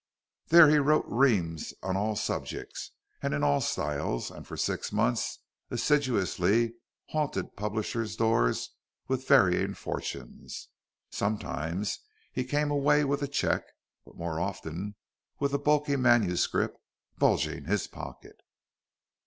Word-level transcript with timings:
There 0.47 0.67
he 0.67 0.77
wrote 0.79 1.05
reams 1.07 1.75
on 1.83 1.95
all 1.95 2.15
subjects 2.15 2.89
and 3.21 3.35
in 3.35 3.43
all 3.43 3.61
styles, 3.61 4.31
and 4.31 4.47
for 4.47 4.57
six 4.57 4.91
months 4.91 5.37
assiduously 5.69 6.73
haunted 7.09 7.55
publishers' 7.55 8.15
doors 8.15 8.71
with 9.07 9.27
varying 9.27 9.75
fortunes. 9.75 10.69
Sometimes 11.11 11.99
he 12.31 12.43
came 12.43 12.71
away 12.71 13.03
with 13.03 13.21
a 13.21 13.27
cheque, 13.27 13.67
but 14.03 14.15
more 14.17 14.39
often 14.39 14.95
with 15.37 15.53
a 15.53 15.59
bulky 15.59 15.97
manuscript 15.97 16.79
bulging 17.19 17.65
his 17.65 17.85
pocket. 17.85 18.41